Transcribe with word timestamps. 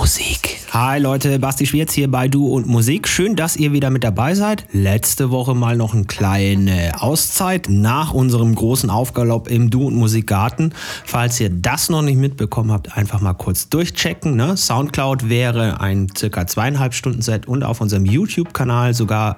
Musik. 0.00 0.56
Hi 0.72 0.98
Leute, 0.98 1.38
Basti 1.38 1.66
Schwierz 1.66 1.92
hier 1.92 2.10
bei 2.10 2.26
Du 2.26 2.48
und 2.48 2.66
Musik. 2.66 3.06
Schön, 3.06 3.36
dass 3.36 3.54
ihr 3.54 3.74
wieder 3.74 3.90
mit 3.90 4.02
dabei 4.02 4.34
seid. 4.34 4.64
Letzte 4.72 5.30
Woche 5.30 5.54
mal 5.54 5.76
noch 5.76 5.92
eine 5.92 6.06
kleine 6.06 7.02
Auszeit 7.02 7.66
nach 7.68 8.14
unserem 8.14 8.54
großen 8.54 8.88
Aufgalopp 8.88 9.48
im 9.48 9.68
Du 9.68 9.88
und 9.88 9.96
Musikgarten. 9.96 10.72
Falls 11.04 11.38
ihr 11.38 11.50
das 11.50 11.90
noch 11.90 12.00
nicht 12.00 12.16
mitbekommen 12.16 12.72
habt, 12.72 12.96
einfach 12.96 13.20
mal 13.20 13.34
kurz 13.34 13.68
durchchecken. 13.68 14.36
Ne? 14.36 14.56
Soundcloud 14.56 15.28
wäre 15.28 15.82
ein 15.82 16.06
circa 16.16 16.46
zweieinhalb 16.46 16.94
Stunden 16.94 17.20
Set 17.20 17.46
und 17.46 17.62
auf 17.62 17.82
unserem 17.82 18.06
YouTube-Kanal 18.06 18.94
sogar 18.94 19.36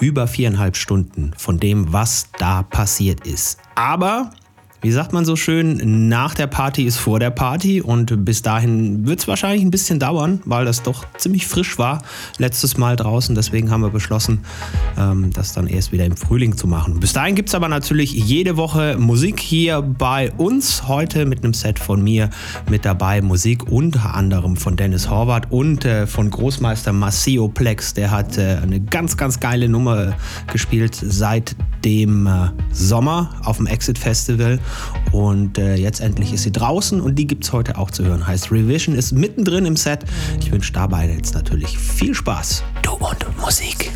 über 0.00 0.26
viereinhalb 0.26 0.76
Stunden 0.78 1.32
von 1.36 1.60
dem, 1.60 1.92
was 1.92 2.28
da 2.38 2.62
passiert 2.62 3.26
ist. 3.26 3.58
Aber 3.74 4.30
wie 4.82 4.90
sagt 4.90 5.12
man 5.12 5.24
so 5.24 5.36
schön, 5.36 6.08
nach 6.08 6.34
der 6.34 6.48
Party 6.48 6.82
ist 6.82 6.98
vor 6.98 7.20
der 7.20 7.30
Party 7.30 7.80
und 7.80 8.24
bis 8.24 8.42
dahin 8.42 9.06
wird 9.06 9.20
es 9.20 9.28
wahrscheinlich 9.28 9.62
ein 9.62 9.70
bisschen 9.70 10.00
dauern, 10.00 10.42
weil 10.44 10.64
das 10.64 10.82
doch 10.82 11.04
ziemlich 11.16 11.46
frisch 11.46 11.78
war 11.78 12.02
letztes 12.38 12.76
Mal 12.76 12.96
draußen. 12.96 13.36
Deswegen 13.36 13.70
haben 13.70 13.82
wir 13.82 13.90
beschlossen, 13.90 14.40
ähm, 14.98 15.30
das 15.32 15.52
dann 15.52 15.68
erst 15.68 15.92
wieder 15.92 16.04
im 16.04 16.16
Frühling 16.16 16.56
zu 16.56 16.66
machen. 16.66 16.98
Bis 16.98 17.12
dahin 17.12 17.36
gibt 17.36 17.48
es 17.48 17.54
aber 17.54 17.68
natürlich 17.68 18.12
jede 18.12 18.56
Woche 18.56 18.96
Musik 18.98 19.38
hier 19.38 19.82
bei 19.82 20.32
uns. 20.32 20.88
Heute 20.88 21.26
mit 21.26 21.44
einem 21.44 21.54
Set 21.54 21.78
von 21.78 22.02
mir 22.02 22.30
mit 22.68 22.84
dabei. 22.84 23.22
Musik 23.22 23.70
unter 23.70 24.14
anderem 24.14 24.56
von 24.56 24.74
Dennis 24.74 25.08
Horvath 25.08 25.52
und 25.52 25.84
äh, 25.84 26.08
von 26.08 26.28
Großmeister 26.28 26.92
Maceo 26.92 27.46
Plex. 27.46 27.94
Der 27.94 28.10
hat 28.10 28.36
äh, 28.36 28.58
eine 28.60 28.80
ganz, 28.80 29.16
ganz 29.16 29.38
geile 29.38 29.68
Nummer 29.68 30.14
gespielt 30.52 30.98
seit 31.00 31.54
dem 31.84 32.26
äh, 32.26 32.48
Sommer 32.72 33.34
auf 33.44 33.58
dem 33.58 33.66
Exit 33.66 33.98
Festival. 33.98 34.58
Und 35.12 35.58
äh, 35.58 35.76
jetzt 35.76 36.00
endlich 36.00 36.32
ist 36.32 36.42
sie 36.42 36.52
draußen 36.52 37.00
und 37.00 37.16
die 37.16 37.26
gibt 37.26 37.44
es 37.44 37.52
heute 37.52 37.78
auch 37.78 37.90
zu 37.90 38.04
hören. 38.04 38.26
Heißt 38.26 38.50
Revision 38.50 38.94
ist 38.94 39.12
mittendrin 39.12 39.66
im 39.66 39.76
Set. 39.76 40.04
Ich 40.40 40.50
wünsche 40.50 40.72
dabei 40.72 41.08
jetzt 41.08 41.34
natürlich 41.34 41.78
viel 41.78 42.14
Spaß. 42.14 42.62
Du 42.82 42.92
und 42.92 43.26
Musik. 43.40 43.90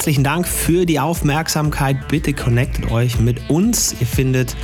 Herzlichen 0.00 0.24
Dank 0.24 0.48
für 0.48 0.86
die 0.86 0.98
Aufmerksamkeit. 0.98 2.08
Bitte 2.08 2.32
connectet 2.32 2.90
euch 2.90 3.20
mit 3.20 3.50
uns. 3.50 3.94
Ihr 4.00 4.06
findet 4.06 4.56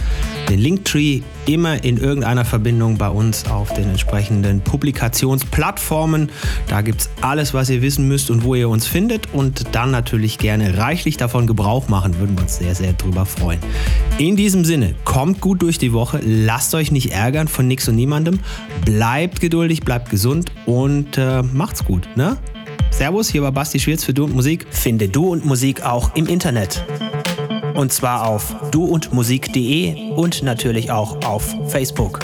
den 0.48 0.58
Linktree 0.58 1.20
immer 1.44 1.84
in 1.84 1.98
irgendeiner 1.98 2.46
Verbindung 2.46 2.96
bei 2.96 3.10
uns 3.10 3.44
auf 3.44 3.74
den 3.74 3.90
entsprechenden 3.90 4.62
Publikationsplattformen. 4.62 6.30
Da 6.68 6.80
gibt 6.80 7.02
es 7.02 7.10
alles, 7.20 7.52
was 7.52 7.68
ihr 7.68 7.82
wissen 7.82 8.08
müsst 8.08 8.30
und 8.30 8.44
wo 8.44 8.54
ihr 8.54 8.70
uns 8.70 8.86
findet. 8.86 9.34
Und 9.34 9.64
dann 9.72 9.90
natürlich 9.90 10.38
gerne 10.38 10.78
reichlich 10.78 11.18
davon 11.18 11.46
Gebrauch 11.46 11.88
machen. 11.88 12.18
Würden 12.18 12.34
wir 12.38 12.44
uns 12.44 12.56
sehr, 12.56 12.74
sehr 12.74 12.94
drüber 12.94 13.26
freuen. 13.26 13.60
In 14.16 14.36
diesem 14.36 14.64
Sinne, 14.64 14.94
kommt 15.04 15.42
gut 15.42 15.60
durch 15.60 15.76
die 15.76 15.92
Woche. 15.92 16.18
Lasst 16.24 16.74
euch 16.74 16.90
nicht 16.90 17.12
ärgern 17.12 17.46
von 17.46 17.68
nichts 17.68 17.86
und 17.86 17.96
niemandem. 17.96 18.40
Bleibt 18.86 19.42
geduldig, 19.42 19.80
bleibt 19.82 20.08
gesund 20.08 20.50
und 20.64 21.18
äh, 21.18 21.42
macht's 21.42 21.84
gut. 21.84 22.08
Ne? 22.16 22.38
Servus, 22.96 23.28
hier 23.28 23.42
war 23.42 23.52
Basti 23.52 23.78
Schwierz 23.78 24.04
für 24.04 24.14
Du 24.14 24.24
und 24.24 24.34
Musik. 24.34 24.66
Finde 24.70 25.10
Du 25.10 25.30
und 25.30 25.44
Musik 25.44 25.82
auch 25.82 26.16
im 26.16 26.26
Internet. 26.26 26.82
Und 27.74 27.92
zwar 27.92 28.26
auf 28.26 28.56
duundmusik.de 28.70 30.12
und 30.12 30.42
natürlich 30.42 30.90
auch 30.90 31.22
auf 31.22 31.54
Facebook. 31.68 32.20